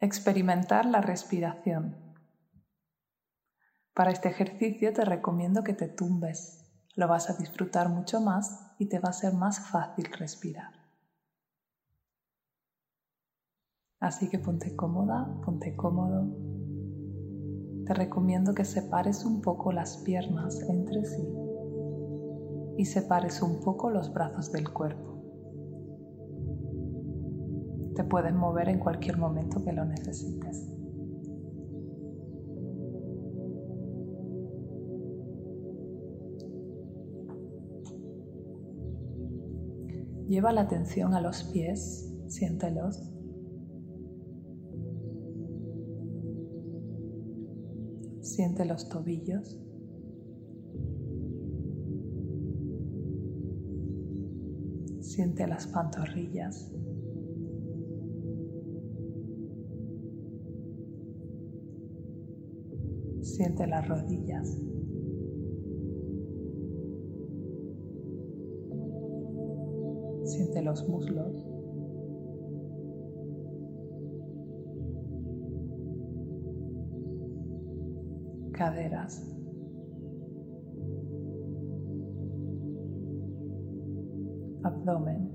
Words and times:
Experimentar 0.00 0.86
la 0.86 1.00
respiración. 1.00 1.96
Para 3.94 4.12
este 4.12 4.28
ejercicio 4.28 4.92
te 4.92 5.04
recomiendo 5.04 5.64
que 5.64 5.72
te 5.72 5.88
tumbes. 5.88 6.70
Lo 6.94 7.08
vas 7.08 7.30
a 7.30 7.36
disfrutar 7.36 7.88
mucho 7.88 8.20
más 8.20 8.76
y 8.78 8.88
te 8.88 9.00
va 9.00 9.08
a 9.08 9.12
ser 9.12 9.32
más 9.34 9.58
fácil 9.58 10.04
respirar. 10.16 10.72
Así 13.98 14.28
que 14.30 14.38
ponte 14.38 14.76
cómoda, 14.76 15.26
ponte 15.44 15.74
cómodo. 15.74 16.32
Te 17.84 17.92
recomiendo 17.92 18.54
que 18.54 18.64
separes 18.64 19.24
un 19.24 19.42
poco 19.42 19.72
las 19.72 19.96
piernas 19.98 20.60
entre 20.68 21.04
sí 21.04 21.26
y 22.76 22.84
separes 22.84 23.42
un 23.42 23.60
poco 23.60 23.90
los 23.90 24.12
brazos 24.12 24.52
del 24.52 24.72
cuerpo. 24.72 25.17
Te 27.98 28.04
puedes 28.04 28.32
mover 28.32 28.68
en 28.68 28.78
cualquier 28.78 29.18
momento 29.18 29.64
que 29.64 29.72
lo 29.72 29.84
necesites. 29.84 30.68
Lleva 40.28 40.52
la 40.52 40.60
atención 40.60 41.12
a 41.12 41.20
los 41.20 41.42
pies, 41.52 42.14
siéntelos. 42.28 43.02
Siente 48.20 48.64
los 48.64 48.88
tobillos. 48.88 49.60
Siente 55.00 55.48
las 55.48 55.66
pantorrillas. 55.66 56.72
Siente 63.20 63.66
las 63.66 63.88
rodillas. 63.88 64.48
Siente 70.24 70.62
los 70.62 70.88
muslos. 70.88 71.46
Caderas. 78.52 79.34
Abdomen. 84.64 85.30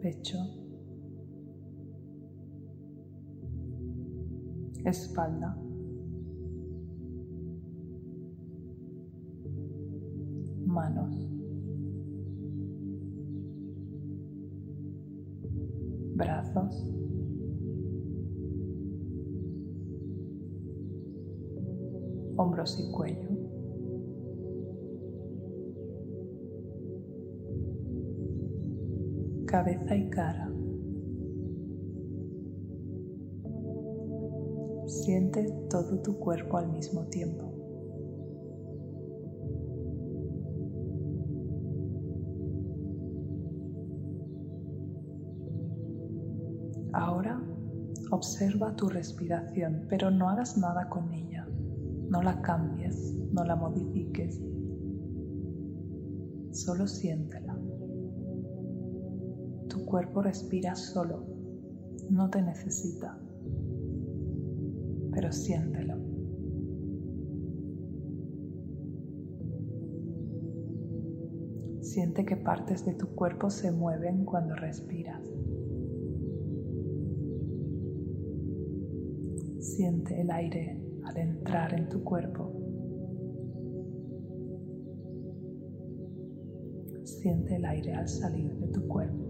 Pecho. 0.00 0.63
Espalda. 4.84 5.56
Manos. 10.66 11.30
Brazos. 16.16 16.90
Hombros 22.36 22.78
y 22.80 22.90
cuello. 22.92 23.28
Cabeza 29.46 29.94
y 29.96 30.10
cara. 30.10 30.53
Siente 35.04 35.44
todo 35.68 36.00
tu 36.00 36.18
cuerpo 36.18 36.56
al 36.56 36.72
mismo 36.72 37.04
tiempo. 37.08 37.52
Ahora 46.94 47.38
observa 48.12 48.74
tu 48.76 48.88
respiración, 48.88 49.84
pero 49.90 50.10
no 50.10 50.30
hagas 50.30 50.56
nada 50.56 50.88
con 50.88 51.12
ella. 51.12 51.46
No 52.08 52.22
la 52.22 52.40
cambies, 52.40 53.14
no 53.30 53.44
la 53.44 53.56
modifiques. 53.56 54.40
Solo 56.52 56.86
siéntela. 56.86 57.54
Tu 59.68 59.84
cuerpo 59.84 60.22
respira 60.22 60.74
solo, 60.74 61.26
no 62.08 62.30
te 62.30 62.40
necesita 62.40 63.20
pero 65.14 65.30
siéntelo. 65.30 65.94
Siente 71.80 72.24
que 72.24 72.36
partes 72.36 72.84
de 72.84 72.94
tu 72.94 73.14
cuerpo 73.14 73.50
se 73.50 73.70
mueven 73.70 74.24
cuando 74.24 74.56
respiras. 74.56 75.22
Siente 79.60 80.20
el 80.20 80.30
aire 80.30 80.82
al 81.04 81.16
entrar 81.16 81.72
en 81.74 81.88
tu 81.88 82.02
cuerpo. 82.02 82.50
Siente 87.04 87.56
el 87.56 87.64
aire 87.64 87.94
al 87.94 88.08
salir 88.08 88.52
de 88.56 88.68
tu 88.68 88.88
cuerpo. 88.88 89.23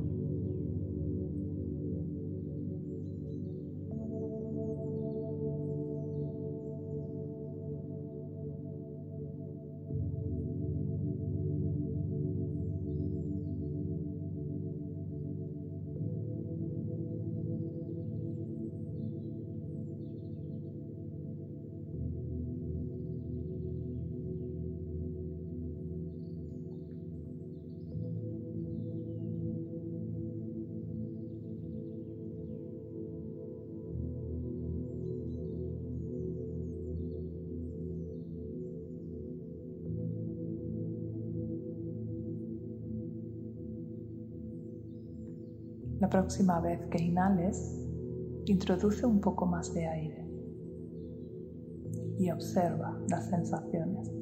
La 46.04 46.10
próxima 46.10 46.60
vez 46.60 46.84
que 46.90 47.02
inhales, 47.02 47.82
introduce 48.44 49.06
un 49.06 49.22
poco 49.22 49.46
más 49.46 49.72
de 49.72 49.86
aire 49.86 50.28
y 52.18 52.30
observa 52.30 53.00
las 53.08 53.30
sensaciones. 53.30 54.12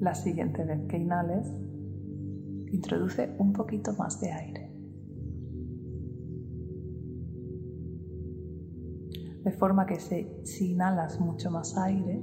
La 0.00 0.14
siguiente 0.14 0.62
vez 0.66 0.86
que 0.86 0.98
inhales, 0.98 1.48
introduce 2.72 3.34
un 3.38 3.54
poquito 3.54 3.94
más 3.94 4.20
de 4.20 4.32
aire. 4.32 4.71
De 9.44 9.50
forma 9.50 9.86
que 9.86 9.98
si, 9.98 10.72
inhalas 10.72 11.20
mucho 11.20 11.50
más 11.50 11.76
aire, 11.76 12.22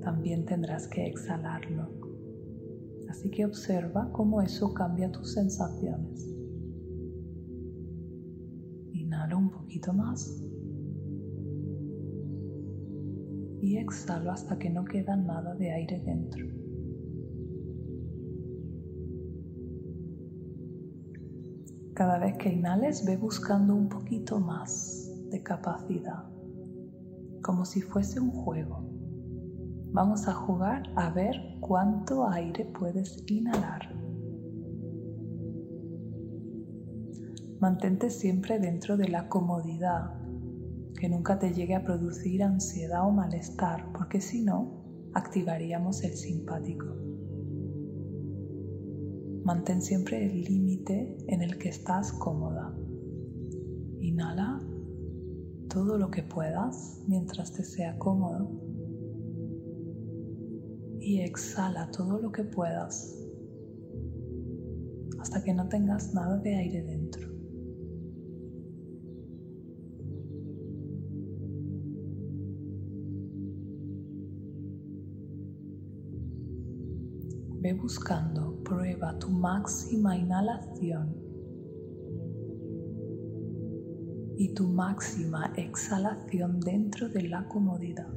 también 0.00 0.44
tendrás 0.44 0.88
que 0.88 1.06
exhalarlo. 1.06 1.88
Así 3.08 3.30
que 3.30 3.44
observa 3.44 4.10
cómo 4.12 4.42
eso 4.42 4.74
cambia 4.74 5.12
tus 5.12 5.34
sensaciones. 5.34 6.28
Inhalo 8.92 9.38
un 9.38 9.50
poquito 9.50 9.92
más. 9.92 10.42
Y 13.60 13.76
exhalo 13.76 14.32
hasta 14.32 14.58
que 14.58 14.68
no 14.68 14.84
queda 14.84 15.14
nada 15.16 15.54
de 15.54 15.70
aire 15.70 16.02
dentro. 16.04 16.44
Cada 21.94 22.18
vez 22.18 22.36
que 22.36 22.52
inhales, 22.52 23.04
ve 23.06 23.16
buscando 23.16 23.76
un 23.76 23.88
poquito 23.88 24.40
más 24.40 25.05
de 25.30 25.42
capacidad, 25.42 26.24
como 27.42 27.64
si 27.64 27.82
fuese 27.82 28.20
un 28.20 28.30
juego. 28.30 28.88
Vamos 29.92 30.28
a 30.28 30.34
jugar 30.34 30.82
a 30.96 31.10
ver 31.10 31.36
cuánto 31.60 32.28
aire 32.28 32.64
puedes 32.78 33.24
inhalar. 33.26 33.94
Mantente 37.60 38.10
siempre 38.10 38.58
dentro 38.58 38.96
de 38.96 39.08
la 39.08 39.28
comodidad 39.28 40.12
que 40.98 41.08
nunca 41.08 41.38
te 41.38 41.52
llegue 41.52 41.74
a 41.74 41.84
producir 41.84 42.42
ansiedad 42.42 43.06
o 43.06 43.10
malestar, 43.10 43.92
porque 43.92 44.20
si 44.20 44.42
no, 44.42 44.84
activaríamos 45.14 46.02
el 46.04 46.12
simpático. 46.12 46.86
Mantén 49.44 49.80
siempre 49.80 50.26
el 50.26 50.42
límite 50.42 51.16
en 51.28 51.40
el 51.40 51.56
que 51.58 51.68
estás 51.68 52.12
cómoda. 52.12 52.74
Inhala 54.00 54.55
todo 55.76 55.98
lo 55.98 56.10
que 56.10 56.22
puedas 56.22 57.02
mientras 57.06 57.52
te 57.52 57.62
sea 57.62 57.98
cómodo 57.98 58.50
y 60.98 61.20
exhala 61.20 61.90
todo 61.90 62.18
lo 62.18 62.32
que 62.32 62.44
puedas 62.44 63.14
hasta 65.18 65.44
que 65.44 65.52
no 65.52 65.68
tengas 65.68 66.14
nada 66.14 66.38
de 66.38 66.56
aire 66.56 66.82
dentro. 66.82 67.28
Ve 77.60 77.74
buscando, 77.74 78.62
prueba 78.64 79.18
tu 79.18 79.28
máxima 79.28 80.16
inhalación 80.16 81.25
y 84.36 84.52
tu 84.54 84.68
máxima 84.68 85.52
exhalación 85.56 86.60
dentro 86.60 87.08
de 87.08 87.28
la 87.28 87.48
comodidad. 87.48 88.08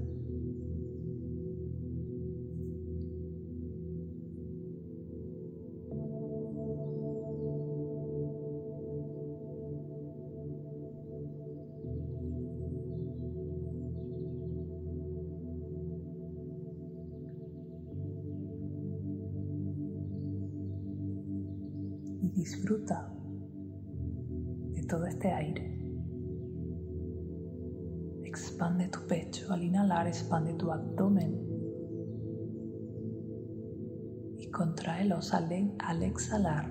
y 22.22 22.30
disfruta 22.32 23.14
de 24.74 24.84
todo 24.84 25.06
este 25.06 25.32
aire. 25.32 25.79
Expande 28.60 28.90
tu 28.90 29.08
pecho. 29.08 29.54
Al 29.54 29.64
inhalar, 29.64 30.06
expande 30.06 30.54
tu 30.56 30.70
abdomen. 30.70 31.34
Y 34.38 34.52
contraelos 34.52 35.34
al, 35.34 35.78
al 35.80 36.04
exhalar. 36.04 36.70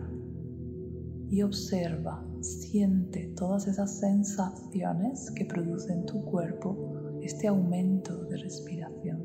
Y 1.31 1.41
observa, 1.41 2.29
siente 2.43 3.33
todas 3.35 3.69
esas 3.69 4.01
sensaciones 4.01 5.31
que 5.35 5.47
produce 5.47 5.95
en 5.95 6.05
tu 6.05 6.23
cuerpo 6.27 6.93
este 7.23 7.49
aumento 7.49 8.23
de 8.27 8.37
respiración. 8.37 9.25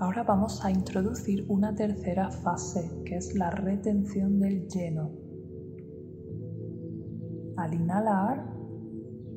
Ahora 0.00 0.24
vamos 0.24 0.64
a 0.64 0.72
introducir 0.72 1.46
una 1.48 1.72
tercera 1.72 2.28
fase 2.28 2.90
que 3.04 3.16
es 3.16 3.34
la 3.36 3.50
retención 3.50 4.40
del 4.40 4.66
lleno. 4.66 5.12
Al 7.56 7.74
inhalar, 7.74 8.44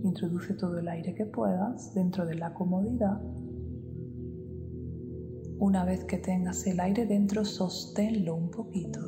introduce 0.03 0.55
todo 0.55 0.79
el 0.79 0.87
aire 0.87 1.13
que 1.13 1.25
puedas 1.27 1.93
dentro 1.93 2.25
de 2.25 2.35
la 2.35 2.55
comodidad. 2.55 3.21
Una 5.59 5.85
vez 5.85 6.05
que 6.05 6.17
tengas 6.17 6.65
el 6.65 6.79
aire 6.79 7.05
dentro, 7.05 7.45
sosténlo 7.45 8.35
un 8.35 8.49
poquito. 8.49 8.99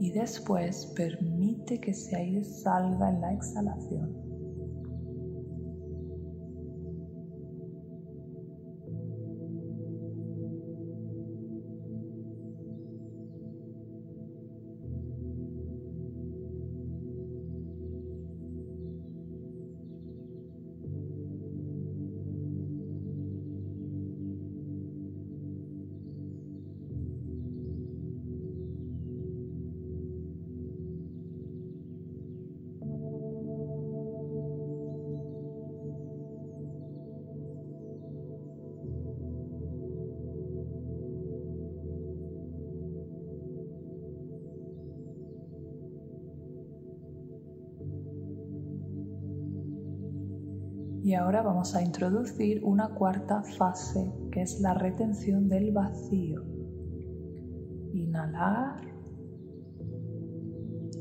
Y 0.00 0.10
después 0.10 0.92
permite 0.96 1.80
que 1.80 1.92
ese 1.92 2.16
aire 2.16 2.42
salga 2.42 3.08
en 3.08 3.20
la 3.20 3.32
exhalación. 3.34 4.27
Y 51.08 51.14
ahora 51.14 51.40
vamos 51.40 51.74
a 51.74 51.80
introducir 51.80 52.62
una 52.62 52.90
cuarta 52.90 53.42
fase 53.42 54.12
que 54.30 54.42
es 54.42 54.60
la 54.60 54.74
retención 54.74 55.48
del 55.48 55.72
vacío. 55.72 56.44
Inhalar, 57.94 58.82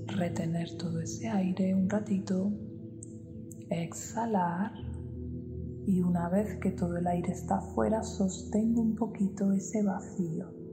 retener 0.06 0.78
todo 0.78 1.02
ese 1.02 1.28
aire 1.28 1.76
un 1.76 1.90
ratito, 1.90 2.54
exhalar 3.70 4.72
y 5.86 6.00
una 6.00 6.30
vez 6.30 6.58
que 6.62 6.72
todo 6.72 6.96
el 6.96 7.06
aire 7.06 7.34
está 7.34 7.60
fuera 7.60 8.02
sostengo 8.02 8.82
un 8.82 8.96
poquito 8.96 9.52
ese 9.52 9.84
vacío. 9.84 10.67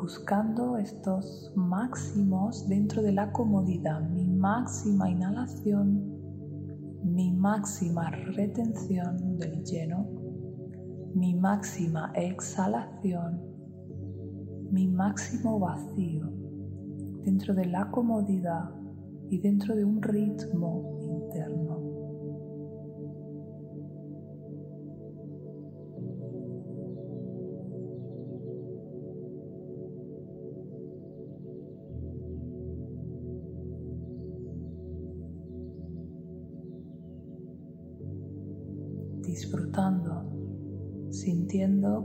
Buscando 0.00 0.76
estos 0.76 1.52
máximos 1.56 2.68
dentro 2.68 3.02
de 3.02 3.12
la 3.12 3.32
comodidad, 3.32 4.00
mi 4.10 4.26
máxima 4.28 5.10
inhalación, 5.10 6.18
mi 7.02 7.32
máxima 7.32 8.08
retención 8.10 9.36
del 9.38 9.64
lleno, 9.64 10.06
mi 11.14 11.34
máxima 11.34 12.12
exhalación, 12.14 13.42
mi 14.70 14.86
máximo 14.86 15.58
vacío 15.58 16.30
dentro 17.24 17.54
de 17.54 17.66
la 17.66 17.90
comodidad 17.90 18.70
y 19.30 19.40
dentro 19.40 19.74
de 19.74 19.84
un 19.84 20.00
ritmo 20.00 21.00
interno. 21.02 21.67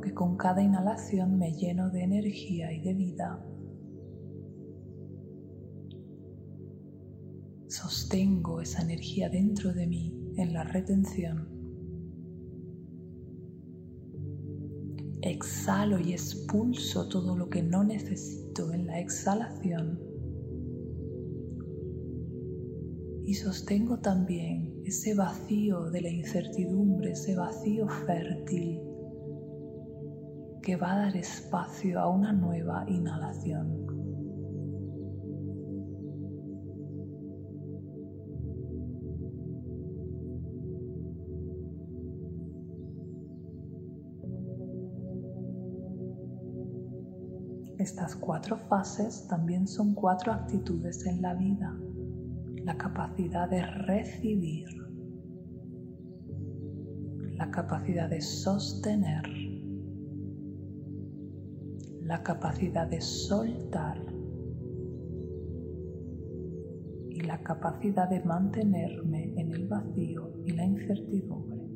Que 0.02 0.14
con 0.16 0.36
cada 0.36 0.64
inhalación 0.64 1.38
me 1.38 1.54
lleno 1.54 1.92
de 1.92 2.02
energía 2.04 2.72
y 2.74 2.82
de 2.82 2.94
vida. 2.96 3.46
Sostengo 7.68 8.62
esa 8.62 8.82
energía 8.82 9.30
dentro 9.30 9.72
de 9.72 9.86
mí 9.86 10.12
en 10.38 10.54
la 10.54 10.64
retención. 10.64 11.50
Exhalo 15.22 16.00
y 16.00 16.14
expulso 16.14 17.08
todo 17.08 17.38
lo 17.38 17.48
que 17.50 17.62
no 17.62 17.84
necesito 17.84 18.72
en 18.74 18.88
la 18.88 19.00
exhalación. 19.00 20.00
Y 23.24 23.36
sostengo 23.36 24.00
también 24.00 24.82
ese 24.84 25.14
vacío 25.14 25.92
de 25.92 26.02
la 26.02 26.10
incertidumbre, 26.10 27.12
ese 27.12 27.36
vacío 27.36 27.88
fértil 27.88 28.93
que 30.64 30.78
va 30.78 30.94
a 30.94 31.00
dar 31.00 31.18
espacio 31.18 32.00
a 32.00 32.10
una 32.10 32.32
nueva 32.32 32.86
inhalación. 32.88 33.84
Estas 47.78 48.16
cuatro 48.16 48.56
fases 48.70 49.28
también 49.28 49.68
son 49.68 49.94
cuatro 49.94 50.32
actitudes 50.32 51.06
en 51.06 51.22
la 51.22 51.34
vida. 51.34 51.78
La 52.64 52.78
capacidad 52.78 53.50
de 53.50 53.62
recibir, 53.66 54.70
la 57.34 57.52
capacidad 57.52 58.10
de 58.10 58.22
sostener, 58.22 59.43
la 62.14 62.22
capacidad 62.22 62.88
de 62.88 63.02
soltar 63.02 63.98
y 67.10 67.22
la 67.22 67.42
capacidad 67.42 68.08
de 68.08 68.24
mantenerme 68.24 69.34
en 69.36 69.52
el 69.52 69.68
vacío 69.68 70.32
y 70.46 70.52
la 70.52 70.64
incertidumbre. 70.64 71.68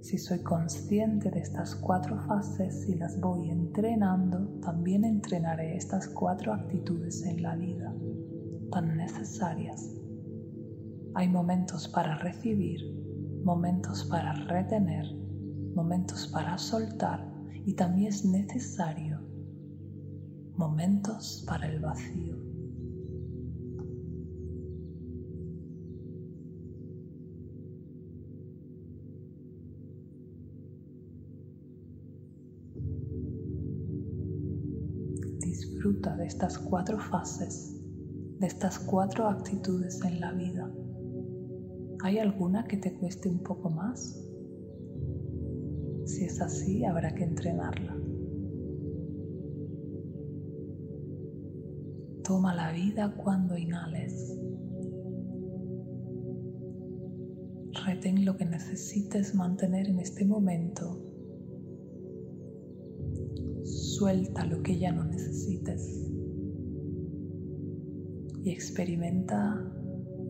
Si 0.00 0.16
soy 0.16 0.44
consciente 0.44 1.28
de 1.32 1.40
estas 1.40 1.74
cuatro 1.74 2.20
fases 2.28 2.88
y 2.88 2.94
las 2.94 3.20
voy 3.20 3.50
entrenando, 3.50 4.46
también 4.60 5.04
entrenaré 5.04 5.74
estas 5.74 6.06
cuatro 6.06 6.54
actitudes 6.54 7.26
en 7.26 7.42
la 7.42 7.56
vida 7.56 7.92
tan 8.70 8.96
necesarias. 8.96 10.00
Hay 11.14 11.28
momentos 11.28 11.88
para 11.88 12.16
recibir, 12.18 12.78
momentos 13.42 14.04
para 14.04 14.34
retener, 14.34 15.04
momentos 15.74 16.28
para 16.28 16.56
soltar 16.58 17.27
y 17.68 17.74
también 17.74 18.08
es 18.08 18.24
necesario 18.24 19.20
momentos 20.56 21.44
para 21.46 21.70
el 21.70 21.80
vacío. 21.80 22.34
disfruta 35.40 36.16
de 36.16 36.26
estas 36.26 36.58
cuatro 36.58 36.98
fases, 36.98 37.76
de 38.38 38.46
estas 38.46 38.78
cuatro 38.78 39.28
actitudes 39.28 40.02
en 40.04 40.20
la 40.20 40.32
vida. 40.32 40.72
¿Hay 42.02 42.18
alguna 42.18 42.64
que 42.64 42.78
te 42.78 42.94
cueste 42.94 43.28
un 43.28 43.42
poco 43.42 43.68
más? 43.68 44.27
Si 46.08 46.24
es 46.24 46.40
así, 46.40 46.86
habrá 46.86 47.14
que 47.14 47.24
entrenarla. 47.24 47.94
Toma 52.24 52.54
la 52.54 52.72
vida 52.72 53.14
cuando 53.14 53.58
inhales. 53.58 54.38
Retén 57.84 58.24
lo 58.24 58.38
que 58.38 58.46
necesites 58.46 59.34
mantener 59.34 59.86
en 59.86 59.98
este 59.98 60.24
momento 60.24 61.08
Suelta 63.64 64.46
lo 64.46 64.62
que 64.62 64.78
ya 64.78 64.92
no 64.92 65.04
necesites 65.04 66.08
y 68.42 68.50
experimenta 68.50 69.60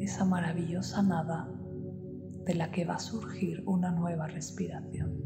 esa 0.01 0.25
maravillosa 0.25 1.03
nada 1.03 1.49
de 2.47 2.55
la 2.55 2.73
que 2.73 2.85
va 2.85 2.95
a 2.95 2.99
surgir 2.99 3.63
una 3.67 3.93
nueva 3.93 4.27
respiración. 4.27 5.18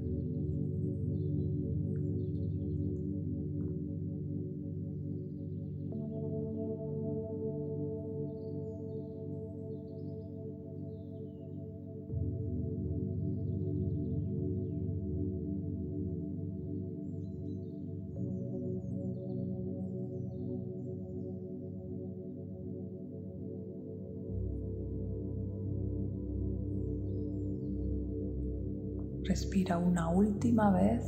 Respira 29.32 29.78
una 29.78 30.10
última 30.10 30.70
vez 30.70 31.02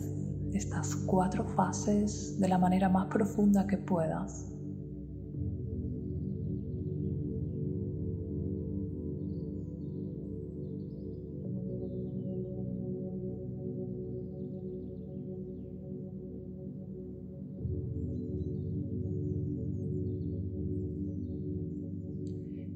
estas 0.54 0.96
cuatro 0.96 1.44
fases 1.44 2.40
de 2.40 2.48
la 2.48 2.56
manera 2.56 2.88
más 2.88 3.08
profunda 3.08 3.66
que 3.66 3.76
puedas. 3.76 4.50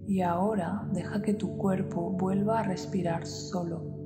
Y 0.07 0.21
ahora 0.21 0.87
deja 0.93 1.23
que 1.23 1.33
tu 1.33 1.57
cuerpo 1.57 2.11
vuelva 2.11 2.59
a 2.59 2.63
respirar 2.65 3.27
solo 3.27 3.98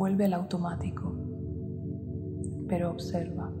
vuelve 0.00 0.24
al 0.24 0.32
automático, 0.32 1.14
pero 2.68 2.90
observa. 2.90 3.52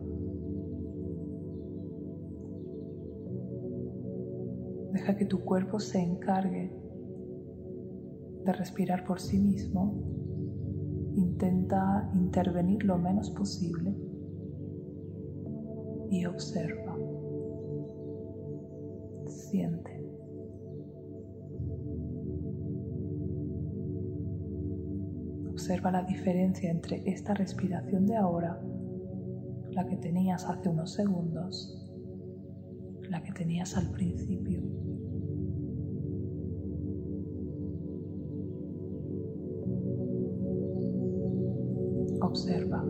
Deja 4.94 5.16
que 5.18 5.26
tu 5.26 5.40
cuerpo 5.40 5.78
se 5.78 6.00
encargue 6.00 6.74
de 8.46 8.52
respirar 8.54 9.04
por 9.04 9.20
sí 9.20 9.38
mismo. 9.38 10.02
Intenta 11.14 12.10
intervenir 12.14 12.84
lo 12.84 12.96
menos 12.96 13.28
posible 13.32 13.94
y 16.08 16.24
observa. 16.24 16.96
Siente. 19.26 19.99
Observa 25.70 25.92
la 25.92 26.02
diferencia 26.02 26.68
entre 26.68 27.00
esta 27.08 27.32
respiración 27.32 28.04
de 28.04 28.16
ahora, 28.16 28.60
la 29.70 29.86
que 29.86 29.96
tenías 29.98 30.44
hace 30.44 30.68
unos 30.68 30.94
segundos, 30.94 31.80
la 33.08 33.22
que 33.22 33.30
tenías 33.30 33.76
al 33.76 33.88
principio. 33.92 34.60
Observa. 42.20 42.84